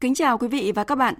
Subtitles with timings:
[0.00, 1.14] Kính chào quý vị và các bạn.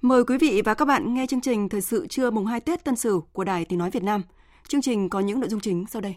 [0.00, 2.84] Mời quý vị và các bạn nghe chương trình Thời sự trưa mùng 2 Tết
[2.84, 4.22] Tân Sửu của Đài Tiếng Nói Việt Nam.
[4.68, 6.16] Chương trình có những nội dung chính sau đây.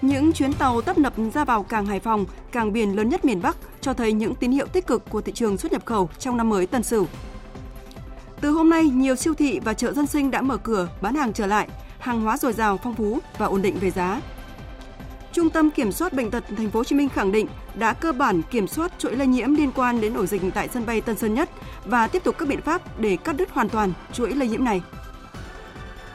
[0.00, 3.42] Những chuyến tàu tấp nập ra vào cảng Hải Phòng, cảng biển lớn nhất miền
[3.42, 6.36] Bắc cho thấy những tín hiệu tích cực của thị trường xuất nhập khẩu trong
[6.36, 7.06] năm mới Tân Sửu.
[8.40, 11.32] Từ hôm nay, nhiều siêu thị và chợ dân sinh đã mở cửa bán hàng
[11.32, 11.68] trở lại,
[12.02, 14.20] hàng hóa dồi dào, phong phú và ổn định về giá.
[15.32, 18.12] Trung tâm Kiểm soát bệnh tật Thành phố Hồ Chí Minh khẳng định đã cơ
[18.12, 21.16] bản kiểm soát chuỗi lây nhiễm liên quan đến ổ dịch tại sân bay Tân
[21.16, 21.50] Sơn Nhất
[21.84, 24.82] và tiếp tục các biện pháp để cắt đứt hoàn toàn chuỗi lây nhiễm này.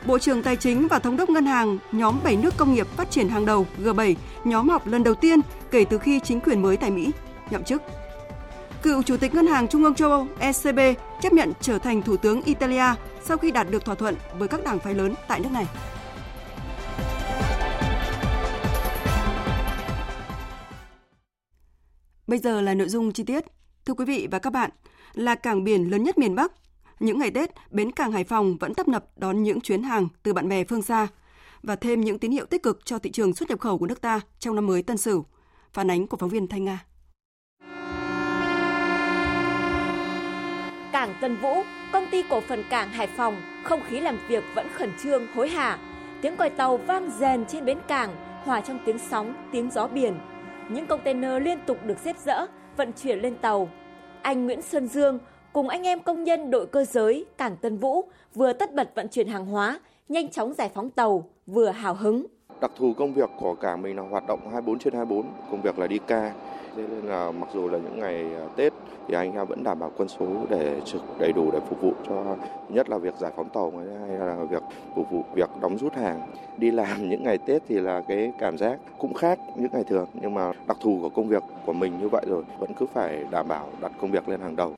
[0.05, 3.11] Bộ trưởng Tài chính và Thống đốc Ngân hàng nhóm 7 nước công nghiệp phát
[3.11, 5.39] triển hàng đầu G7 nhóm họp lần đầu tiên
[5.71, 7.11] kể từ khi chính quyền mới tại Mỹ
[7.49, 7.81] nhậm chức.
[8.81, 10.79] Cựu Chủ tịch Ngân hàng Trung ương châu Âu ECB
[11.21, 12.85] chấp nhận trở thành Thủ tướng Italia
[13.23, 15.65] sau khi đạt được thỏa thuận với các đảng phái lớn tại nước này.
[22.27, 23.45] Bây giờ là nội dung chi tiết.
[23.85, 24.71] Thưa quý vị và các bạn,
[25.13, 26.51] là cảng biển lớn nhất miền Bắc,
[26.99, 30.33] những ngày Tết, bến cảng Hải Phòng vẫn tấp nập đón những chuyến hàng từ
[30.33, 31.07] bạn bè phương xa
[31.63, 34.01] và thêm những tín hiệu tích cực cho thị trường xuất nhập khẩu của nước
[34.01, 35.25] ta trong năm mới Tân Sửu.
[35.73, 36.85] Phản ánh của phóng viên Thanh Nga.
[40.97, 41.55] Cảng Tân Vũ,
[41.91, 45.49] công ty cổ phần cảng Hải Phòng, không khí làm việc vẫn khẩn trương, hối
[45.49, 45.77] hả.
[46.21, 50.19] Tiếng còi tàu vang rền trên bến cảng, hòa trong tiếng sóng, tiếng gió biển.
[50.69, 52.45] Những container liên tục được xếp dỡ,
[52.77, 53.69] vận chuyển lên tàu.
[54.21, 55.19] Anh Nguyễn Xuân Dương
[55.53, 59.07] cùng anh em công nhân đội cơ giới cảng Tân Vũ vừa tất bật vận
[59.07, 59.79] chuyển hàng hóa,
[60.09, 62.25] nhanh chóng giải phóng tàu, vừa hào hứng.
[62.61, 65.79] Đặc thù công việc của cảng mình là hoạt động 24 trên 24, công việc
[65.79, 66.33] là đi ca.
[66.75, 68.73] Thế nên là mặc dù là những ngày à, Tết
[69.07, 71.93] thì anh em vẫn đảm bảo quân số để trực đầy đủ để phục vụ
[72.07, 72.35] cho
[72.69, 73.73] nhất là việc giải phóng tàu
[74.07, 74.63] hay là việc
[74.95, 76.21] phục vụ việc đóng rút hàng.
[76.57, 80.07] Đi làm những ngày Tết thì là cái cảm giác cũng khác những ngày thường
[80.21, 83.25] nhưng mà đặc thù của công việc của mình như vậy rồi vẫn cứ phải
[83.31, 84.73] đảm bảo đặt công việc lên hàng đầu.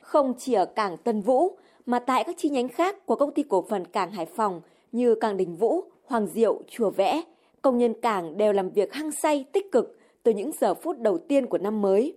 [0.00, 1.56] Không chỉ ở cảng Tân Vũ
[1.86, 4.60] mà tại các chi nhánh khác của công ty cổ phần cảng Hải Phòng
[4.92, 7.22] như cảng Đình Vũ, Hoàng Diệu, Chùa Vẽ,
[7.62, 11.18] công nhân cảng đều làm việc hăng say tích cực từ những giờ phút đầu
[11.18, 12.14] tiên của năm mới.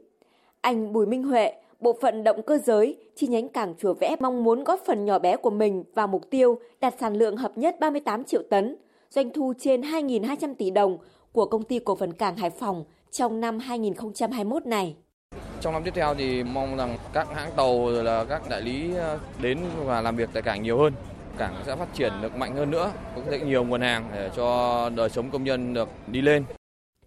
[0.62, 4.44] Anh Bùi Minh Huệ, bộ phận động cơ giới, chi nhánh cảng Chùa Vẽ mong
[4.44, 7.80] muốn góp phần nhỏ bé của mình vào mục tiêu đạt sản lượng hợp nhất
[7.80, 8.76] 38 triệu tấn,
[9.10, 10.98] doanh thu trên 2.200 tỷ đồng
[11.32, 14.96] của công ty cổ phần cảng Hải Phòng trong năm 2021 này.
[15.62, 18.96] Trong năm tiếp theo thì mong rằng các hãng tàu rồi là các đại lý
[18.96, 20.94] ờ, đến và làm việc tại cảng nhiều hơn.
[21.38, 24.90] Cảng sẽ phát triển được mạnh hơn nữa, có thể nhiều nguồn hàng để cho
[24.96, 26.44] đời sống công nhân được đi lên.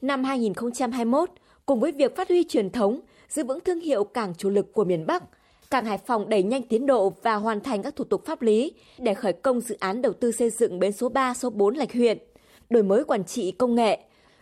[0.01, 1.31] Năm 2021,
[1.67, 4.85] cùng với việc phát huy truyền thống, giữ vững thương hiệu cảng chủ lực của
[4.85, 5.23] miền Bắc,
[5.71, 8.73] cảng Hải Phòng đẩy nhanh tiến độ và hoàn thành các thủ tục pháp lý
[8.99, 11.93] để khởi công dự án đầu tư xây dựng bến số 3, số 4 Lạch
[11.93, 12.19] huyện,
[12.71, 13.99] đổi mới quản trị công nghệ.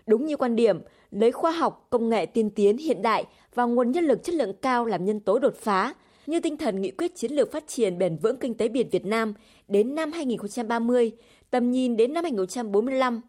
[0.07, 3.93] Đúng như quan điểm, lấy khoa học, công nghệ tiên tiến hiện đại và nguồn
[3.93, 5.95] nhân lực chất lượng cao làm nhân tố đột phá,
[6.27, 9.07] như tinh thần nghị quyết chiến lược phát triển bền vững kinh tế biển Việt
[9.07, 9.35] Nam
[9.69, 11.13] đến năm 2030,
[11.51, 13.21] tầm nhìn đến năm 2045.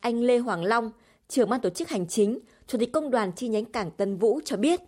[0.00, 0.90] Anh Lê Hoàng Long,
[1.28, 4.40] trưởng ban tổ chức hành chính, chủ tịch công đoàn chi nhánh cảng Tân Vũ
[4.44, 4.80] cho biết.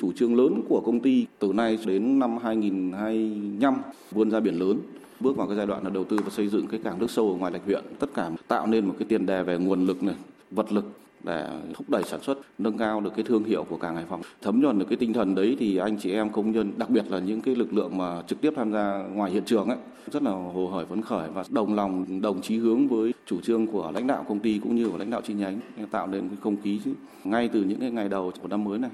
[0.00, 4.78] Chủ trương lớn của công ty từ nay đến năm 2025 vươn ra biển lớn,
[5.20, 7.30] bước vào cái giai đoạn là đầu tư và xây dựng cái cảng nước sâu
[7.30, 10.02] ở ngoài lạch huyện, tất cả tạo nên một cái tiền đề về nguồn lực
[10.02, 10.14] này,
[10.50, 10.84] vật lực
[11.24, 14.22] để thúc đẩy sản xuất, nâng cao được cái thương hiệu của cảng Hải Phòng.
[14.42, 17.04] Thấm nhuần được cái tinh thần đấy thì anh chị em công nhân, đặc biệt
[17.10, 19.78] là những cái lực lượng mà trực tiếp tham gia ngoài hiện trường ấy,
[20.12, 23.66] rất là hồ hởi phấn khởi và đồng lòng, đồng chí hướng với chủ trương
[23.66, 26.38] của lãnh đạo công ty cũng như của lãnh đạo chi nhánh tạo nên cái
[26.42, 26.80] không khí
[27.24, 28.90] ngay từ những cái ngày đầu của năm mới này.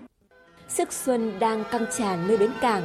[0.69, 2.83] Sức xuân đang căng tràn nơi bến cảng.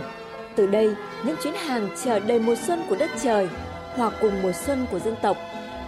[0.56, 0.96] Từ đây,
[1.26, 3.50] những chuyến hàng chở đầy mùa xuân của đất trời,
[3.96, 5.38] hòa cùng mùa xuân của dân tộc,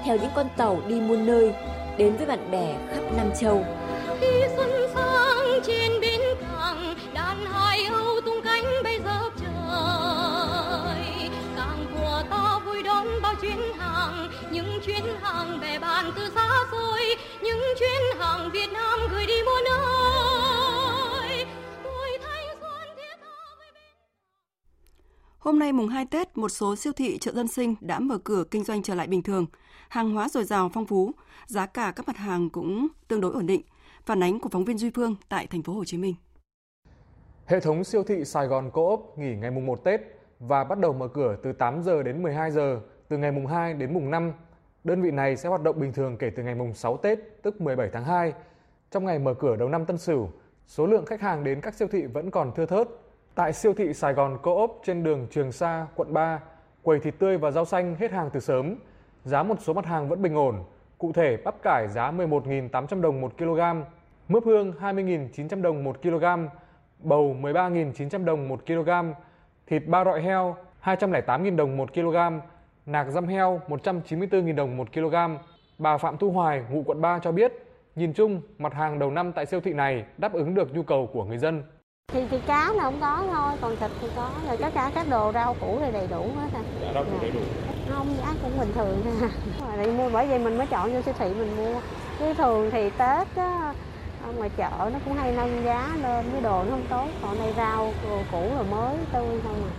[0.05, 1.53] theo những con tàu đi muôn nơi,
[1.97, 3.65] đến với bạn bè khắp Nam Châu.
[4.21, 11.29] Khi xuân sang trên bến cảng, đàn hải âu tung cánh bay dập trời.
[11.57, 16.49] Cảng của ta vui đón bao chuyến hàng, những chuyến hàng về bàn từ xa
[16.71, 19.82] xôi, những chuyến hàng Việt Nam gửi đi muôn nơi.
[25.43, 28.43] Hôm nay mùng 2 Tết, một số siêu thị chợ dân sinh đã mở cửa
[28.51, 29.45] kinh doanh trở lại bình thường.
[29.89, 31.11] Hàng hóa dồi dào phong phú,
[31.45, 33.61] giá cả các mặt hàng cũng tương đối ổn định.
[34.05, 36.15] Phản ánh của phóng viên Duy Phương tại thành phố Hồ Chí Minh.
[37.45, 40.01] Hệ thống siêu thị Sài Gòn Co-op nghỉ ngày mùng 1 Tết
[40.39, 43.73] và bắt đầu mở cửa từ 8 giờ đến 12 giờ từ ngày mùng 2
[43.73, 44.31] đến mùng 5.
[44.83, 47.61] Đơn vị này sẽ hoạt động bình thường kể từ ngày mùng 6 Tết, tức
[47.61, 48.33] 17 tháng 2.
[48.91, 50.29] Trong ngày mở cửa đầu năm Tân Sửu,
[50.67, 52.87] số lượng khách hàng đến các siêu thị vẫn còn thưa thớt.
[53.35, 56.39] Tại siêu thị Sài Gòn Co-op trên đường Trường Sa, quận 3,
[56.83, 58.75] quầy thịt tươi và rau xanh hết hàng từ sớm.
[59.23, 60.55] Giá một số mặt hàng vẫn bình ổn.
[60.97, 63.59] Cụ thể, bắp cải giá 11.800 đồng 1 kg,
[64.27, 66.23] mướp hương 20.900 đồng 1 kg,
[66.99, 68.89] bầu 13.900 đồng 1 kg,
[69.67, 72.17] thịt ba rọi heo 208.000 đồng 1 kg,
[72.85, 75.15] nạc dăm heo 194.000 đồng 1 kg.
[75.77, 77.53] Bà Phạm Thu Hoài, ngụ quận 3 cho biết,
[77.95, 81.09] nhìn chung, mặt hàng đầu năm tại siêu thị này đáp ứng được nhu cầu
[81.13, 81.63] của người dân
[82.13, 84.29] thì thì cá là không có thôi còn thịt thì có.
[84.47, 86.61] Rồi tất cả các đồ rau củ thì đầy đủ hết à
[86.93, 87.39] Rau củ đầy đủ.
[87.89, 89.29] không giá cũng bình thường à
[89.75, 91.81] thì mua bởi vì mình mới chọn vô siêu thị mình mua.
[92.19, 93.73] Chứ thường thì tết á
[94.23, 97.07] ở ngoài chợ nó cũng hay nâng giá lên cái đồ nó không tốt.
[97.21, 99.71] Còn đây rau đồ củ rồi mới tươi không à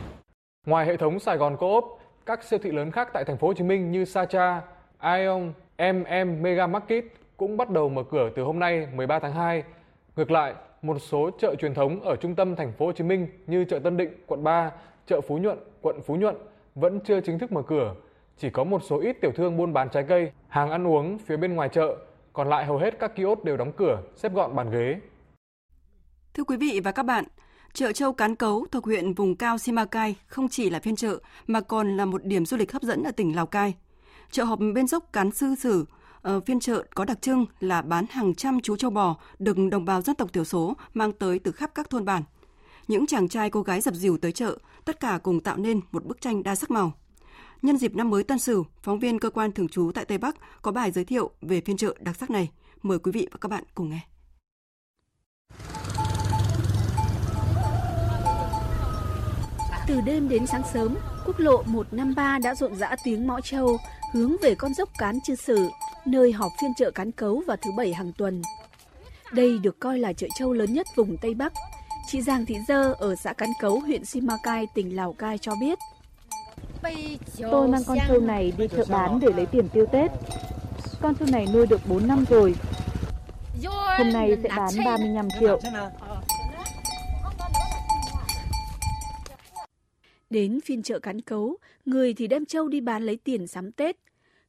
[0.66, 1.84] Ngoài hệ thống Sài Gòn Co-op,
[2.26, 4.60] các siêu thị lớn khác tại thành phố Hồ Chí Minh như Sacha,
[4.98, 7.04] Aeon, MM Mega Market
[7.36, 9.62] cũng bắt đầu mở cửa từ hôm nay 13 tháng 2.
[10.16, 13.28] Ngược lại, một số chợ truyền thống ở trung tâm thành phố Hồ Chí Minh
[13.46, 14.70] như chợ Tân Định, quận 3,
[15.06, 16.36] chợ Phú Nhuận, quận Phú Nhuận
[16.74, 17.94] vẫn chưa chính thức mở cửa.
[18.38, 21.36] Chỉ có một số ít tiểu thương buôn bán trái cây, hàng ăn uống phía
[21.36, 21.96] bên ngoài chợ,
[22.32, 25.00] còn lại hầu hết các kiosk đều đóng cửa, xếp gọn bàn ghế.
[26.34, 27.24] Thưa quý vị và các bạn,
[27.72, 31.60] chợ Châu Cán Cấu thuộc huyện vùng cao Simacai không chỉ là phiên chợ mà
[31.60, 33.74] còn là một điểm du lịch hấp dẫn ở tỉnh Lào Cai.
[34.30, 35.84] Chợ họp bên dốc Cán Sư Sử,
[36.24, 39.84] Ờ, phiên chợ có đặc trưng là bán hàng trăm chú châu bò được đồng
[39.84, 42.22] bào dân tộc thiểu số mang tới từ khắp các thôn bản.
[42.88, 46.04] Những chàng trai cô gái dập dìu tới chợ, tất cả cùng tạo nên một
[46.04, 46.92] bức tranh đa sắc màu.
[47.62, 50.36] Nhân dịp năm mới Tân Sửu, phóng viên cơ quan thường trú tại Tây Bắc
[50.62, 52.50] có bài giới thiệu về phiên chợ đặc sắc này.
[52.82, 54.00] Mời quý vị và các bạn cùng nghe.
[59.86, 60.96] Từ đêm đến sáng sớm,
[61.26, 63.78] quốc lộ 153 đã rộn rã tiếng mõ trâu
[64.12, 65.68] hướng về con dốc Cán Chư Sử,
[66.06, 68.42] nơi họp phiên chợ cán cấu vào thứ bảy hàng tuần.
[69.32, 71.52] Đây được coi là chợ trâu lớn nhất vùng Tây Bắc.
[72.06, 75.78] Chị Giàng Thị Dơ ở xã Cán Cấu, huyện Simacai, tỉnh Lào Cai cho biết.
[77.50, 80.10] Tôi mang con trâu này đi chợ bán để lấy tiền tiêu Tết.
[81.00, 82.54] Con trâu này nuôi được 4 năm rồi.
[83.98, 85.60] Hôm nay sẽ bán 35 triệu.
[90.30, 93.96] Đến phiên chợ cán cấu, người thì đem trâu đi bán lấy tiền sắm Tết.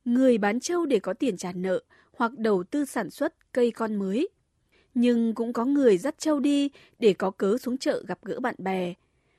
[0.06, 1.84] Người bán trâu để có tiền trả nợ
[2.18, 4.30] hoặc đầu tư sản xuất cây con mới.
[4.94, 6.70] Nhưng cũng có người dắt trâu đi
[7.00, 8.94] để có cớ xuống chợ gặp gỡ bạn bè.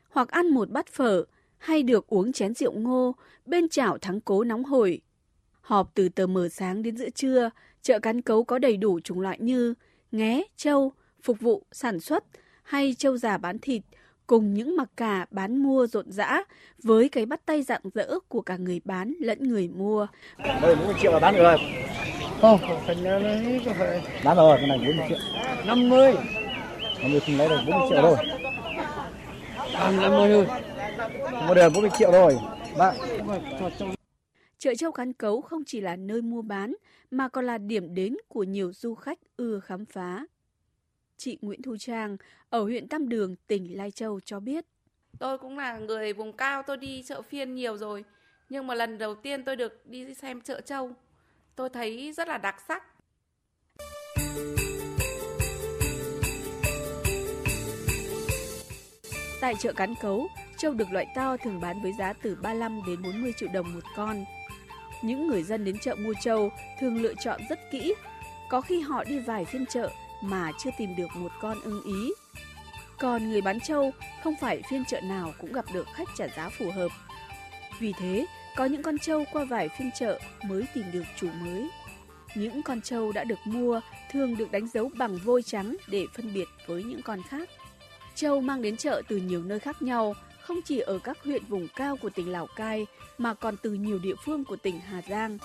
[0.08, 1.24] Hoặc ăn một bát phở
[1.58, 3.14] hay được uống chén rượu ngô
[3.46, 5.00] bên chảo thắng cố nóng hổi.
[5.60, 7.50] Họp từ tờ mờ sáng đến giữa trưa,
[7.82, 9.74] chợ cán cấu có đầy đủ chủng loại như
[10.12, 10.92] nghé, trâu,
[11.22, 12.24] phục vụ, sản xuất
[12.62, 13.82] hay trâu già bán thịt,
[14.26, 16.42] cùng những mặc cả bán mua rộn rã
[16.82, 20.06] với cái bắt tay rạng rỡ của cả người bán lẫn người mua.
[20.38, 21.58] Đây 40 triệu là bán được rồi.
[22.40, 22.58] Không,
[23.78, 24.02] phải.
[24.24, 25.18] Bán rồi, cái này 40 triệu.
[25.66, 26.14] 50.
[27.02, 28.16] 50 không lấy được 40 triệu rồi.
[29.72, 30.46] 50 thôi.
[31.48, 32.38] Mua được 40 triệu rồi.
[32.78, 32.92] Bác.
[34.58, 36.74] Chợ Châu Cán Cấu không chỉ là nơi mua bán
[37.10, 40.26] mà còn là điểm đến của nhiều du khách ưa khám phá.
[41.16, 42.16] Chị Nguyễn Thu Trang
[42.50, 44.64] ở huyện Tam Đường, tỉnh Lai Châu cho biết.
[45.18, 48.04] Tôi cũng là người vùng cao, tôi đi chợ phiên nhiều rồi.
[48.48, 50.90] Nhưng mà lần đầu tiên tôi được đi xem chợ châu,
[51.56, 52.82] tôi thấy rất là đặc sắc.
[59.40, 63.02] Tại chợ Cán Cấu, trâu được loại to thường bán với giá từ 35 đến
[63.02, 64.24] 40 triệu đồng một con.
[65.02, 67.94] Những người dân đến chợ mua trâu thường lựa chọn rất kỹ,
[68.50, 72.12] có khi họ đi vài phiên chợ mà chưa tìm được một con ưng ý.
[72.98, 73.90] Còn người bán trâu
[74.22, 76.88] không phải phiên chợ nào cũng gặp được khách trả giá phù hợp.
[77.78, 81.68] Vì thế, có những con trâu qua vài phiên chợ mới tìm được chủ mới.
[82.34, 83.80] Những con trâu đã được mua
[84.12, 87.48] thường được đánh dấu bằng vôi trắng để phân biệt với những con khác.
[88.14, 91.68] Trâu mang đến chợ từ nhiều nơi khác nhau, không chỉ ở các huyện vùng
[91.76, 92.86] cao của tỉnh Lào Cai
[93.18, 95.38] mà còn từ nhiều địa phương của tỉnh Hà Giang.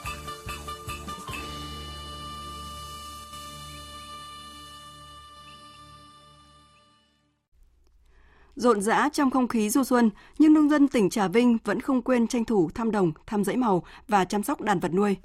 [8.55, 12.01] Rộn rã trong không khí du xuân, nhưng nông dân tỉnh Trà Vinh vẫn không
[12.01, 15.17] quên tranh thủ thăm đồng, thăm dãy màu và chăm sóc đàn vật nuôi.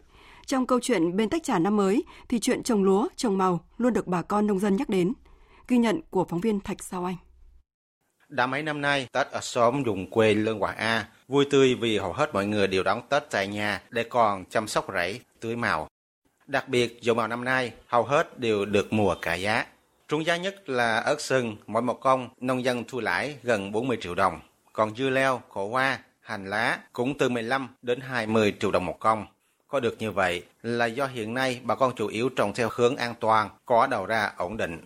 [0.47, 3.92] Trong câu chuyện bên tách trà năm mới thì chuyện trồng lúa, trồng màu luôn
[3.92, 5.12] được bà con nông dân nhắc đến.
[5.68, 7.16] Ghi nhận của phóng viên Thạch Sao Anh.
[8.28, 11.99] Đã mấy năm nay, Tết ở xóm vùng quê Lương Hòa A vui tươi vì
[11.99, 15.56] hầu hết mọi người đều đón Tết tại nhà để còn chăm sóc rẫy, tưới
[15.56, 15.88] màu.
[16.47, 19.66] Đặc biệt, dầu màu năm nay hầu hết đều được mùa cả giá.
[20.09, 23.99] Trung giá nhất là ớt sừng, mỗi một công nông dân thu lãi gần 40
[24.01, 24.41] triệu đồng.
[24.73, 28.99] Còn dưa leo, khổ hoa, hành lá cũng từ 15 đến 20 triệu đồng một
[29.01, 29.27] công.
[29.69, 32.97] Có được như vậy là do hiện nay bà con chủ yếu trồng theo hướng
[32.97, 34.81] an toàn, có đầu ra ổn định.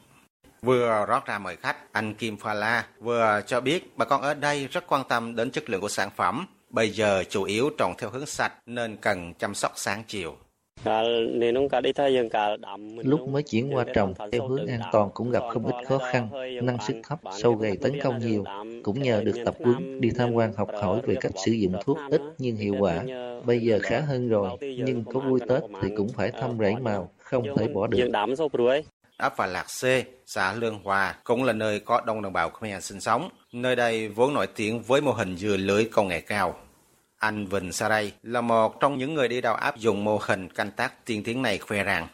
[0.62, 4.34] Vừa rót ra mời khách, anh Kim Pha La vừa cho biết bà con ở
[4.34, 6.46] đây rất quan tâm đến chất lượng của sản phẩm.
[6.70, 10.36] Bây giờ chủ yếu trồng theo hướng sạch nên cần chăm sóc sáng chiều.
[13.04, 16.28] Lúc mới chuyển qua trồng theo hướng an toàn cũng gặp không ít khó khăn,
[16.62, 18.44] năng suất thấp, sâu gầy tấn công nhiều.
[18.82, 21.98] Cũng nhờ được tập huấn, đi tham quan học hỏi về cách sử dụng thuốc
[22.10, 23.04] ít nhưng hiệu quả.
[23.44, 27.10] Bây giờ khá hơn rồi, nhưng có vui Tết thì cũng phải thăm rẫy màu,
[27.18, 27.98] không thể bỏ được.
[29.16, 29.84] ấp và Lạc C,
[30.26, 33.28] xã Lương Hòa cũng là nơi có đông đồng bào Khmer sinh sống.
[33.52, 36.54] Nơi đây vốn nổi tiếng với mô hình dừa lưới công nghệ cao.
[37.20, 40.70] Anh Vinh Saray là một trong những người đi đầu áp dụng mô hình canh
[40.70, 42.08] tác tiên tiến này khoe rằng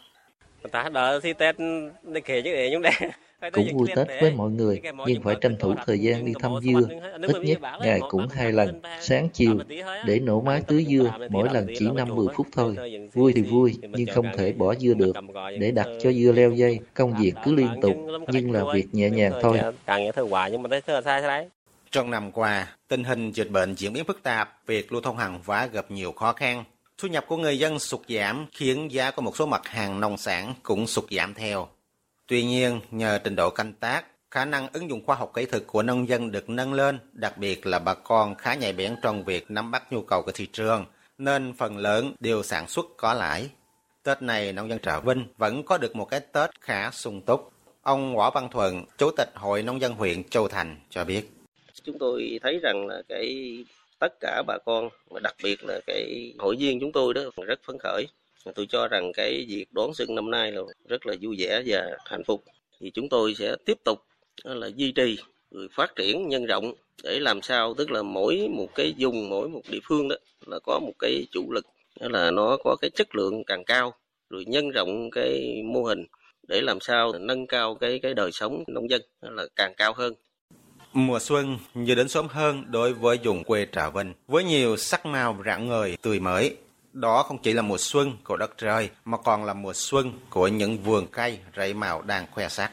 [3.53, 6.89] cũng vui Tết với mọi người, nhưng phải tranh thủ thời gian đi thăm dưa,
[7.23, 9.59] ít nhất ngày cũng hai lần, sáng chiều,
[10.07, 12.77] để nổ máy tưới dưa, mỗi lần chỉ 5-10 phút thôi.
[13.13, 15.17] Vui thì vui, nhưng không thể bỏ dưa được.
[15.59, 17.97] Để đặt cho dưa leo dây, công việc cứ liên tục,
[18.29, 19.61] nhưng là việc nhẹ nhàng thôi.
[21.90, 25.40] Trong năm qua, tình hình dịch bệnh diễn biến phức tạp, việc lưu thông hàng
[25.47, 26.64] hóa gặp nhiều khó khăn.
[26.99, 30.19] Thu nhập của người dân sụt giảm khiến giá của một số mặt hàng nông
[30.19, 31.69] sản cũng sụt giảm theo.
[32.26, 35.62] Tuy nhiên, nhờ trình độ canh tác, khả năng ứng dụng khoa học kỹ thuật
[35.66, 39.25] của nông dân được nâng lên, đặc biệt là bà con khá nhạy bén trong
[39.25, 40.85] việc nắm bắt nhu cầu của thị trường,
[41.19, 43.50] nên phần lớn đều sản xuất có lãi.
[44.02, 47.52] Tết này, nông dân Trà Vinh vẫn có được một cái Tết khá sung túc.
[47.83, 51.36] Ông Võ Văn Thuận, Chủ tịch Hội Nông dân huyện Châu Thành cho biết.
[51.87, 53.57] Chúng tôi thấy rằng là cái
[53.99, 57.61] tất cả bà con, và đặc biệt là cái hội viên chúng tôi đó rất
[57.62, 58.07] phấn khởi.
[58.55, 61.97] Tôi cho rằng cái việc đón xuân năm nay là rất là vui vẻ và
[62.05, 62.45] hạnh phúc.
[62.81, 64.02] Thì chúng tôi sẽ tiếp tục
[64.45, 65.19] là duy trì
[65.50, 66.73] rồi phát triển nhân rộng
[67.05, 70.16] để làm sao tức là mỗi một cái vùng mỗi một địa phương đó
[70.47, 71.66] là có một cái chủ lực
[72.00, 73.95] đó là nó có cái chất lượng càng cao
[74.31, 76.07] rồi nhân rộng cái mô hình
[76.49, 80.14] để làm sao nâng cao cái cái đời sống nông dân là càng cao hơn.
[80.93, 85.07] Mùa xuân như đến sớm hơn đối với vùng quê Trà Vinh, với nhiều sắc
[85.07, 86.57] màu rạng ngời, tươi mới.
[86.93, 90.49] Đó không chỉ là mùa xuân của đất trời, mà còn là mùa xuân của
[90.49, 92.73] những vườn cây rẫy màu đang khoe sắc.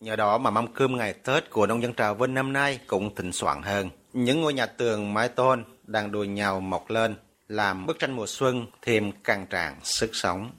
[0.00, 3.14] Nhờ đó mà mâm cơm ngày Tết của nông dân Trà Vinh năm nay cũng
[3.14, 3.90] thịnh soạn hơn.
[4.12, 7.14] Những ngôi nhà tường mái tôn đang đùi nhau mọc lên,
[7.48, 10.50] làm bức tranh mùa xuân thêm càng tràn sức sống.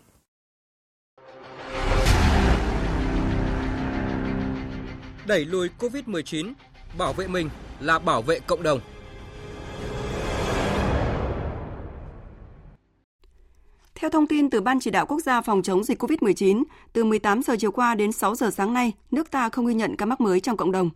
[5.27, 6.53] Đẩy lùi Covid-19,
[6.97, 8.79] bảo vệ mình là bảo vệ cộng đồng.
[13.95, 17.41] Theo thông tin từ Ban chỉ đạo quốc gia phòng chống dịch COVID-19, từ 18
[17.43, 20.21] giờ chiều qua đến 6 giờ sáng nay, nước ta không ghi nhận ca mắc
[20.21, 20.89] mới trong cộng đồng.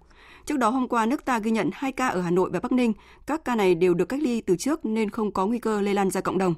[0.46, 2.72] Trước đó hôm qua, nước ta ghi nhận 2 ca ở Hà Nội và Bắc
[2.72, 2.94] Ninh.
[3.28, 5.94] Các ca này đều được cách ly từ trước nên không có nguy cơ lây
[5.94, 6.56] lan ra cộng đồng.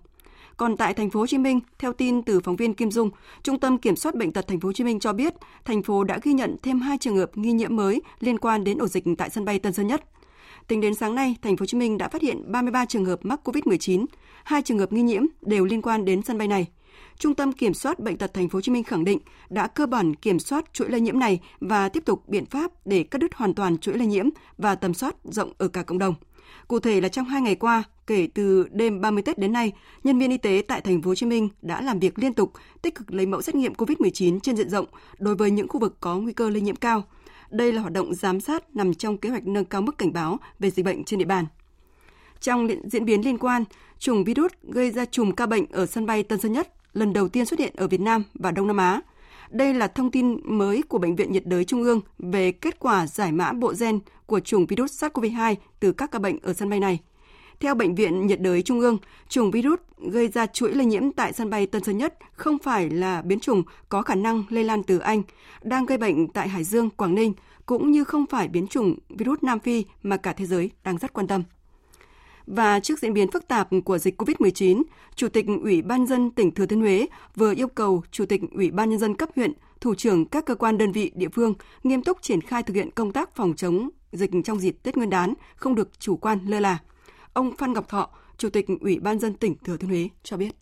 [0.57, 3.10] Còn tại thành phố Hồ Chí Minh, theo tin từ phóng viên Kim Dung,
[3.43, 5.33] Trung tâm Kiểm soát bệnh tật thành phố Hồ Chí Minh cho biết,
[5.65, 8.77] thành phố đã ghi nhận thêm 2 trường hợp nghi nhiễm mới liên quan đến
[8.77, 10.03] ổ dịch tại sân bay Tân Sơn Nhất.
[10.67, 13.19] Tính đến sáng nay, thành phố Hồ Chí Minh đã phát hiện 33 trường hợp
[13.25, 14.05] mắc COVID-19,
[14.43, 16.67] hai trường hợp nghi nhiễm đều liên quan đến sân bay này.
[17.19, 19.19] Trung tâm Kiểm soát bệnh tật thành phố Hồ Chí Minh khẳng định
[19.50, 23.03] đã cơ bản kiểm soát chuỗi lây nhiễm này và tiếp tục biện pháp để
[23.03, 26.15] cắt đứt hoàn toàn chuỗi lây nhiễm và tầm soát rộng ở cả cộng đồng.
[26.67, 29.72] Cụ thể là trong hai ngày qua, kể từ đêm 30 Tết đến nay,
[30.03, 32.53] nhân viên y tế tại thành phố Hồ Chí Minh đã làm việc liên tục,
[32.81, 34.86] tích cực lấy mẫu xét nghiệm COVID-19 trên diện rộng
[35.19, 37.03] đối với những khu vực có nguy cơ lây nhiễm cao.
[37.50, 40.39] Đây là hoạt động giám sát nằm trong kế hoạch nâng cao mức cảnh báo
[40.60, 41.45] về dịch bệnh trên địa bàn.
[42.39, 43.63] Trong diễn biến liên quan,
[44.00, 47.29] chủng virus gây ra chùm ca bệnh ở sân bay Tân Sơn Nhất lần đầu
[47.29, 49.01] tiên xuất hiện ở Việt Nam và Đông Nam Á.
[49.50, 53.07] Đây là thông tin mới của Bệnh viện nhiệt đới Trung ương về kết quả
[53.07, 56.79] giải mã bộ gen của chủng virus SARS-CoV-2 từ các ca bệnh ở sân bay
[56.79, 57.00] này.
[57.60, 58.98] Theo Bệnh viện nhiệt đới Trung ương,
[59.29, 62.89] chủng virus gây ra chuỗi lây nhiễm tại sân bay Tân Sơn Nhất không phải
[62.89, 65.24] là biến chủng có khả năng lây lan từ Anh,
[65.63, 67.33] đang gây bệnh tại Hải Dương, Quảng Ninh,
[67.65, 71.13] cũng như không phải biến chủng virus Nam Phi mà cả thế giới đang rất
[71.13, 71.43] quan tâm.
[72.48, 74.83] Và trước diễn biến phức tạp của dịch COVID-19,
[75.15, 78.72] Chủ tịch Ủy ban dân tỉnh Thừa Thiên Huế vừa yêu cầu Chủ tịch Ủy
[78.72, 82.03] ban nhân dân cấp huyện, thủ trưởng các cơ quan đơn vị địa phương nghiêm
[82.03, 85.33] túc triển khai thực hiện công tác phòng chống dịch trong dịp Tết Nguyên đán,
[85.55, 86.79] không được chủ quan lơ là.
[87.34, 90.56] Ông Phan Ngọc Thọ, Chủ tịch Ủy ban dân tỉnh Thừa Thiên Huế cho biết.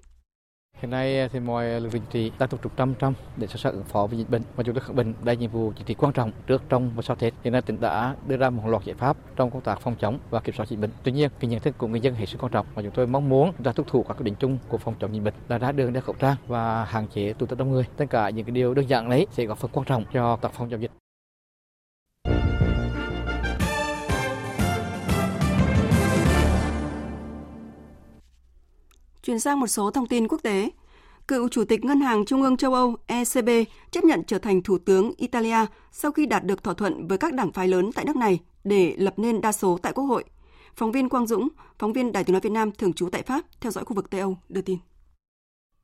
[0.81, 3.57] Hiện nay ờ, thì mọi lực lượng trị đang tập trung trăm trăm để sẵn
[3.57, 5.73] sàng ứng phó với dịch bệnh và chúng tôi khẳng định đây là nhiệm vụ
[5.77, 7.33] chính trị quan trọng trước trong và sau Tết.
[7.43, 10.19] Hiện nay tỉnh đã đưa ra một loạt giải pháp trong công tác phòng chống
[10.29, 10.89] và kiểm soát dịch bệnh.
[11.03, 13.07] Tuy nhiên, cái nhận thức của người dân hết sức quan trọng và chúng tôi
[13.07, 15.33] mong muốn chúng ta tuân thủ các quy định chung của phòng chống dịch bệnh
[15.47, 17.85] là ra đường đeo khẩu trang và hạn chế tụ tập đông người.
[17.97, 20.51] Tất cả những cái điều đơn giản đấy sẽ góp phần quan trọng cho tác
[20.53, 20.91] phòng chống dịch.
[29.23, 30.69] Chuyển sang một số thông tin quốc tế.
[31.27, 33.49] Cựu Chủ tịch Ngân hàng Trung ương châu Âu ECB
[33.91, 37.33] chấp nhận trở thành Thủ tướng Italia sau khi đạt được thỏa thuận với các
[37.33, 40.23] đảng phái lớn tại nước này để lập nên đa số tại Quốc hội.
[40.75, 41.47] Phóng viên Quang Dũng,
[41.79, 44.09] phóng viên Đài tiếng nói Việt Nam thường trú tại Pháp, theo dõi khu vực
[44.09, 44.77] Tây Âu, đưa tin.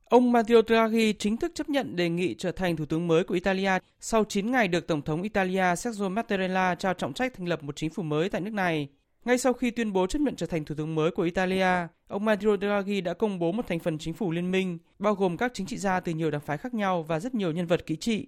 [0.06, 3.34] Ông Matteo Draghi chính thức chấp nhận đề nghị trở thành thủ tướng mới của
[3.34, 7.64] Italia sau 9 ngày được Tổng thống Italia Sergio Mattarella trao trọng trách thành lập
[7.64, 8.88] một chính phủ mới tại nước này.
[9.28, 12.26] Ngay sau khi tuyên bố chấp nhận trở thành thủ tướng mới của Italia, ông
[12.26, 15.52] Matteo Draghi đã công bố một thành phần chính phủ liên minh, bao gồm các
[15.54, 17.96] chính trị gia từ nhiều đảng phái khác nhau và rất nhiều nhân vật kỹ
[17.96, 18.28] trị.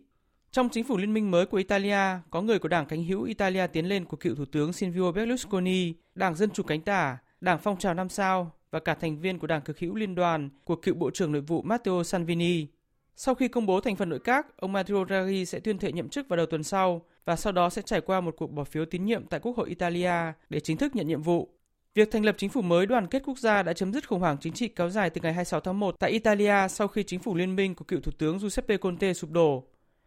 [0.52, 3.68] Trong chính phủ liên minh mới của Italia, có người của đảng cánh hữu Italia
[3.68, 7.78] tiến lên của cựu thủ tướng Silvio Berlusconi, đảng Dân chủ cánh tả, đảng phong
[7.78, 10.96] trào năm sao và cả thành viên của đảng cực hữu liên đoàn của cựu
[10.96, 12.68] Bộ trưởng Nội vụ Matteo Salvini.
[13.22, 16.10] Sau khi công bố thành phần nội các, ông Matteo Draghi sẽ tuyên thệ nhậm
[16.10, 18.86] chức vào đầu tuần sau và sau đó sẽ trải qua một cuộc bỏ phiếu
[18.86, 20.12] tín nhiệm tại Quốc hội Italia
[20.50, 21.50] để chính thức nhận nhiệm vụ.
[21.96, 24.38] Việc thành lập chính phủ mới đoàn kết quốc gia đã chấm dứt khủng hoảng
[24.42, 27.36] chính trị kéo dài từ ngày 26 tháng 1 tại Italia sau khi chính phủ
[27.36, 29.64] liên minh của cựu thủ tướng Giuseppe Conte sụp đổ.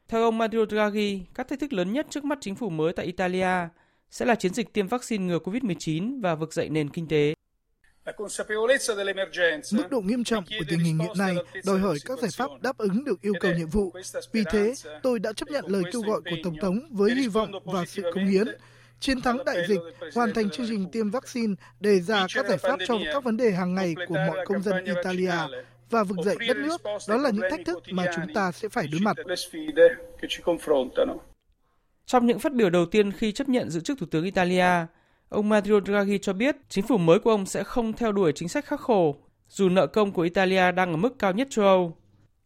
[0.08, 3.06] Theo ông Matteo Draghi, các thách thức lớn nhất trước mắt chính phủ mới tại
[3.06, 3.68] Italia
[4.10, 7.34] sẽ là chiến dịch tiêm vaccine ngừa COVID-19 và vực dậy nền kinh tế.
[9.72, 12.78] Mức độ nghiêm trọng của tình hình hiện nay đòi hỏi các giải pháp đáp
[12.78, 13.92] ứng được yêu cầu nhiệm vụ.
[14.32, 17.50] Vì thế, tôi đã chấp nhận lời kêu gọi của Tổng thống với hy vọng
[17.64, 18.46] và sự cống hiến.
[19.00, 19.80] Chiến thắng đại dịch,
[20.14, 23.50] hoàn thành chương trình tiêm vaccine, đề ra các giải pháp cho các vấn đề
[23.50, 25.34] hàng ngày của mọi công dân Italia
[25.90, 28.86] và vực dậy đất nước, đó là những thách thức mà chúng ta sẽ phải
[28.92, 29.16] đối mặt.
[32.06, 34.86] Trong những phát biểu đầu tiên khi chấp nhận giữ chức Thủ tướng Italia,
[35.32, 38.48] Ông Mario Draghi cho biết chính phủ mới của ông sẽ không theo đuổi chính
[38.48, 39.16] sách khắc khổ,
[39.48, 41.96] dù nợ công của Italia đang ở mức cao nhất châu Âu.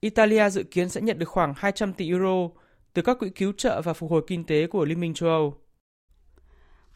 [0.00, 2.48] Italia dự kiến sẽ nhận được khoảng 200 tỷ euro
[2.94, 5.54] từ các quỹ cứu trợ và phục hồi kinh tế của Liên minh châu Âu.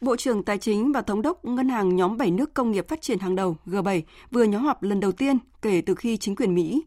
[0.01, 3.01] Bộ trưởng Tài chính và Thống đốc Ngân hàng nhóm 7 nước công nghiệp phát
[3.01, 4.01] triển hàng đầu G7
[4.31, 6.83] vừa nhóm họp lần đầu tiên kể từ khi chính quyền Mỹ,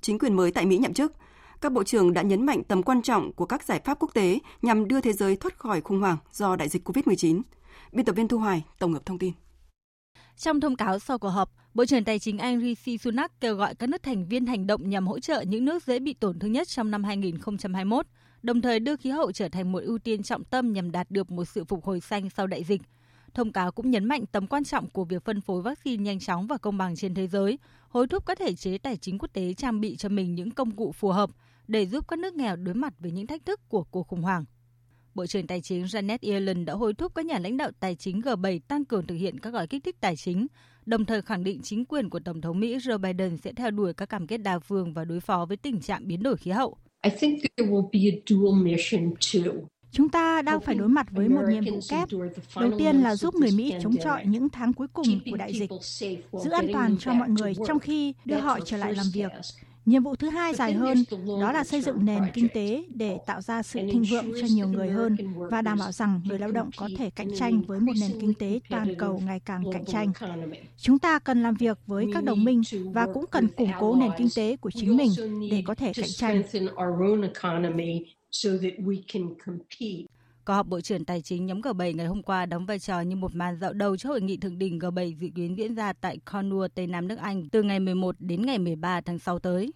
[0.00, 1.12] chính quyền mới tại Mỹ nhậm chức.
[1.60, 4.38] Các bộ trưởng đã nhấn mạnh tầm quan trọng của các giải pháp quốc tế
[4.62, 7.42] nhằm đưa thế giới thoát khỏi khủng hoảng do đại dịch COVID-19.
[7.92, 9.32] Biên tập viên Thu Hoài tổng hợp thông tin.
[10.36, 13.74] Trong thông cáo sau cuộc họp, Bộ trưởng Tài chính Anh Rishi Sunak kêu gọi
[13.74, 16.52] các nước thành viên hành động nhằm hỗ trợ những nước dễ bị tổn thương
[16.52, 18.06] nhất trong năm 2021,
[18.42, 21.30] đồng thời đưa khí hậu trở thành một ưu tiên trọng tâm nhằm đạt được
[21.30, 22.82] một sự phục hồi xanh sau đại dịch.
[23.34, 26.46] Thông cáo cũng nhấn mạnh tầm quan trọng của việc phân phối vaccine nhanh chóng
[26.46, 27.58] và công bằng trên thế giới,
[27.88, 30.70] hối thúc các thể chế tài chính quốc tế trang bị cho mình những công
[30.70, 31.30] cụ phù hợp
[31.68, 34.44] để giúp các nước nghèo đối mặt với những thách thức của cuộc khủng hoảng.
[35.16, 38.20] Bộ trưởng Tài chính Janet Yellen đã hối thúc các nhà lãnh đạo tài chính
[38.20, 40.46] G7 tăng cường thực hiện các gói kích thích tài chính,
[40.86, 43.94] đồng thời khẳng định chính quyền của Tổng thống Mỹ Joe Biden sẽ theo đuổi
[43.94, 46.76] các cam kết đa phương và đối phó với tình trạng biến đổi khí hậu.
[49.90, 52.08] Chúng ta đang phải đối mặt với một nhiệm vụ kép.
[52.60, 55.70] Đầu tiên là giúp người Mỹ chống chọi những tháng cuối cùng của đại dịch,
[56.32, 59.30] giữ an toàn cho mọi người trong khi đưa họ trở lại làm việc.
[59.86, 61.04] Nhiệm vụ thứ hai dài hơn,
[61.40, 64.68] đó là xây dựng nền kinh tế để tạo ra sự thịnh vượng cho nhiều
[64.68, 65.16] người hơn
[65.50, 68.34] và đảm bảo rằng người lao động có thể cạnh tranh với một nền kinh
[68.34, 70.12] tế toàn cầu ngày càng cạnh tranh.
[70.76, 74.10] Chúng ta cần làm việc với các đồng minh và cũng cần củng cố nền
[74.18, 75.10] kinh tế của chính mình
[75.50, 76.42] để có thể cạnh tranh.
[80.46, 83.16] Cuộc họp Bộ trưởng Tài chính nhóm G7 ngày hôm qua đóng vai trò như
[83.16, 86.18] một màn dạo đầu cho hội nghị thượng đỉnh G7 dự kiến diễn ra tại
[86.26, 89.72] Cornwall, Tây Nam nước Anh từ ngày 11 đến ngày 13 tháng 6 tới.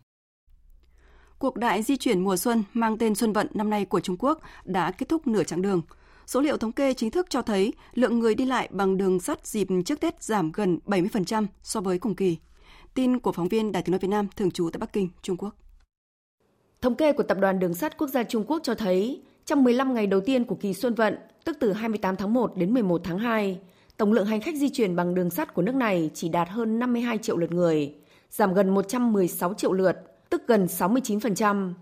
[1.38, 4.40] Cuộc đại di chuyển mùa xuân mang tên Xuân Vận năm nay của Trung Quốc
[4.64, 5.82] đã kết thúc nửa chặng đường.
[6.26, 9.46] Số liệu thống kê chính thức cho thấy lượng người đi lại bằng đường sắt
[9.46, 12.36] dịp trước Tết giảm gần 70% so với cùng kỳ.
[12.94, 15.36] Tin của phóng viên Đài tiếng nói Việt Nam thường trú tại Bắc Kinh, Trung
[15.36, 15.54] Quốc.
[16.80, 19.94] Thống kê của Tập đoàn Đường sắt Quốc gia Trung Quốc cho thấy, trong 15
[19.94, 23.18] ngày đầu tiên của kỳ Xuân Vận, tức từ 28 tháng 1 đến 11 tháng
[23.18, 23.58] 2,
[23.96, 26.78] tổng lượng hành khách di chuyển bằng đường sắt của nước này chỉ đạt hơn
[26.78, 27.94] 52 triệu lượt người,
[28.30, 29.96] giảm gần 116 triệu lượt,
[30.30, 31.72] tức gần 69%.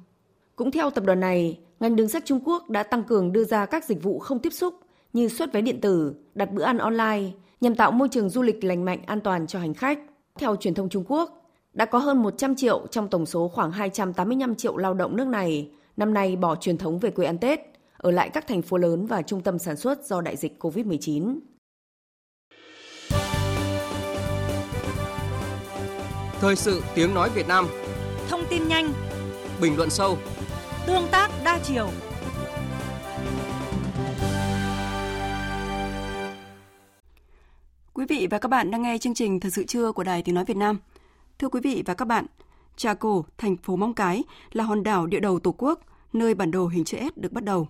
[0.56, 3.66] Cũng theo tập đoàn này, ngành đường sắt Trung Quốc đã tăng cường đưa ra
[3.66, 4.74] các dịch vụ không tiếp xúc
[5.12, 8.64] như xuất vé điện tử, đặt bữa ăn online nhằm tạo môi trường du lịch
[8.64, 9.98] lành mạnh an toàn cho hành khách.
[10.38, 14.54] Theo truyền thông Trung Quốc, đã có hơn 100 triệu trong tổng số khoảng 285
[14.54, 17.60] triệu lao động nước này năm nay bỏ truyền thống về quê ăn Tết,
[17.96, 21.38] ở lại các thành phố lớn và trung tâm sản xuất do đại dịch COVID-19.
[26.40, 27.68] Thời sự tiếng nói Việt Nam
[28.50, 28.92] tin nhanh,
[29.60, 30.18] bình luận sâu,
[30.86, 31.90] tương tác đa chiều.
[37.92, 40.34] Quý vị và các bạn đang nghe chương trình Thời sự trưa của Đài Tiếng
[40.34, 40.78] Nói Việt Nam.
[41.38, 42.26] Thưa quý vị và các bạn,
[42.78, 45.80] Trà Cổ, thành phố Móng Cái là hòn đảo địa đầu Tổ quốc,
[46.12, 47.68] nơi bản đồ hình chữ S được bắt đầu.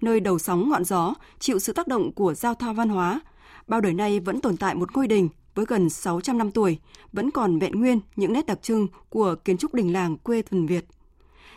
[0.00, 3.20] Nơi đầu sóng ngọn gió, chịu sự tác động của giao thoa văn hóa,
[3.66, 6.78] bao đời nay vẫn tồn tại một ngôi đình với gần 600 năm tuổi,
[7.12, 10.66] vẫn còn vẹn nguyên những nét đặc trưng của kiến trúc đình làng quê thuần
[10.66, 10.86] Việt.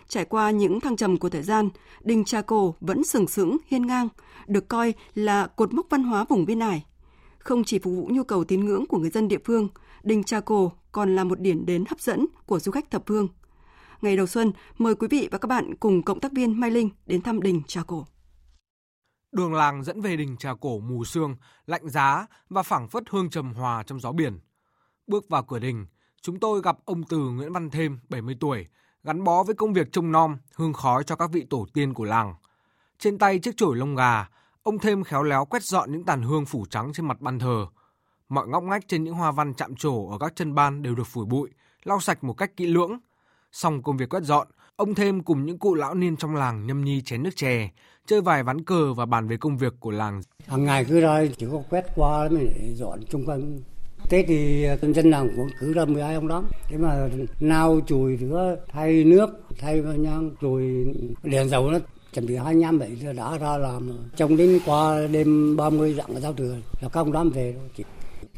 [0.08, 1.70] Trải qua những thăng trầm của thời gian,
[2.02, 4.10] đình Trà Cổ vẫn sừng sững, hiên ngang,
[4.48, 6.86] được coi là cột mốc văn hóa vùng biên ải.
[7.40, 9.68] Không chỉ phục vụ nhu cầu tín ngưỡng của người dân địa phương,
[10.04, 13.28] đình Trà Cổ còn là một điểm đến hấp dẫn của du khách thập phương.
[14.02, 16.90] Ngày đầu xuân, mời quý vị và các bạn cùng cộng tác viên Mai Linh
[17.06, 18.06] đến thăm đình Trà Cổ.
[19.32, 21.36] Đường làng dẫn về đình Trà Cổ mù sương,
[21.66, 24.40] lạnh giá và phảng phất hương trầm hòa trong gió biển.
[25.08, 25.86] Bước vào cửa đình,
[26.22, 28.68] chúng tôi gặp ông Từ Nguyễn Văn Thêm, 70 tuổi,
[29.04, 32.04] gắn bó với công việc trông nom, hương khói cho các vị tổ tiên của
[32.04, 32.36] làng.
[33.00, 34.30] Trên tay chiếc chổi lông gà,
[34.64, 37.68] ông Thêm khéo léo quét dọn những tàn hương phủ trắng trên mặt ban thờ.
[38.30, 41.08] Mọi ngóc ngách trên những hoa văn chạm trổ ở các chân ban đều được
[41.08, 41.50] phủi bụi,
[41.84, 43.00] lau sạch một cách kỹ lưỡng.
[43.52, 46.84] Xong công việc quét dọn, ông Thêm cùng những cụ lão niên trong làng nhâm
[46.84, 47.70] nhi chén nước chè,
[48.08, 50.22] chơi vài ván cờ và bàn về công việc của làng.
[50.48, 53.60] Hàng ngày cứ ra chỉ có quét qua mới dọn chung quanh
[54.10, 56.50] Tết thì dân làng cũng cứ ra 12 ông lắm.
[56.68, 60.88] Thế mà nao chùi nữa, thay nước, thay nhang, rồi
[61.24, 61.80] đèn dầu nó
[62.14, 63.92] chuẩn bị 25 vậy đã ra làm.
[64.16, 67.56] Trong đến qua đêm 30 dặn giao thừa là các ông đám về.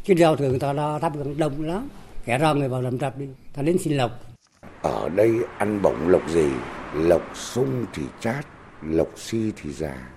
[0.06, 1.90] Cái giao thừa người ta ra thắp gần đông lắm.
[2.26, 4.12] Kẻ ra người vào làm trạp đi, ta đến xin lộc.
[4.82, 6.50] Ở đây ăn bổng lộc gì?
[6.96, 8.46] Lộc sung thì chát,
[8.82, 10.10] lộc si thì già.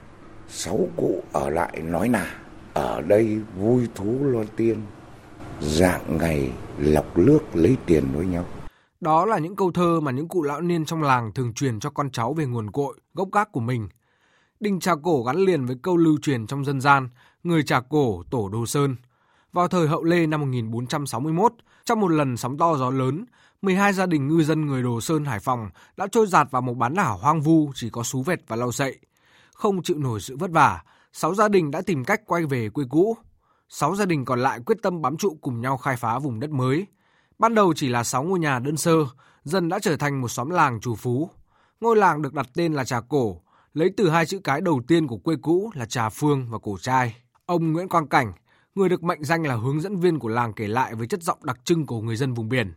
[0.49, 2.27] Sáu cụ ở lại nói nà.
[2.73, 4.83] Ở đây vui thú loan tiên,
[5.61, 8.44] dạng ngày lọc nước lấy tiền với nhau.
[9.01, 11.90] Đó là những câu thơ mà những cụ lão niên trong làng thường truyền cho
[11.90, 13.88] con cháu về nguồn cội, gốc gác của mình.
[14.61, 17.09] Đình Trà Cổ gắn liền với câu lưu truyền trong dân gian,
[17.42, 18.97] người Trà Cổ tổ Đồ Sơn.
[19.55, 21.53] Vào thời hậu Lê năm 1461,
[21.85, 23.25] trong một lần sóng to gió lớn,
[23.62, 26.75] 12 gia đình ngư dân người Đồ Sơn Hải Phòng đã trôi giạt vào một
[26.75, 28.99] bán đảo hoang vu chỉ có sú vẹt và lau sậy.
[29.55, 32.85] Không chịu nổi sự vất vả, 6 gia đình đã tìm cách quay về quê
[32.90, 33.17] cũ.
[33.69, 36.51] 6 gia đình còn lại quyết tâm bám trụ cùng nhau khai phá vùng đất
[36.51, 36.87] mới.
[37.38, 38.97] Ban đầu chỉ là 6 ngôi nhà đơn sơ,
[39.45, 41.31] dần đã trở thành một xóm làng chủ phú.
[41.81, 43.40] Ngôi làng được đặt tên là Trà Cổ,
[43.75, 46.77] lấy từ hai chữ cái đầu tiên của quê cũ là Trà Phương và Cổ
[46.81, 47.17] Trai.
[47.47, 48.33] Ông Nguyễn Quang Cảnh,
[48.74, 51.38] người được mệnh danh là hướng dẫn viên của làng kể lại với chất giọng
[51.42, 52.72] đặc trưng của người dân vùng biển.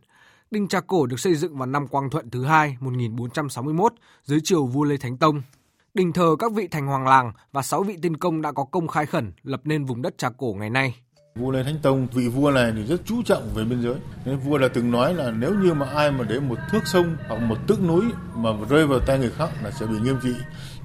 [0.51, 4.65] Đình Trà Cổ được xây dựng vào năm Quang Thuận thứ hai 1461 dưới triều
[4.65, 5.41] vua Lê Thánh Tông.
[5.93, 8.87] Đình thờ các vị thành hoàng làng và 6 vị tiên công đã có công
[8.87, 10.95] khai khẩn lập nên vùng đất Trà Cổ ngày nay.
[11.35, 13.95] Vua Lê Thánh Tông, vị vua này thì rất chú trọng về biên giới.
[14.25, 17.17] Nên vua là từng nói là nếu như mà ai mà để một thước sông
[17.27, 18.05] hoặc một tước núi
[18.35, 20.33] mà rơi vào tay người khác là sẽ bị nghiêm trị.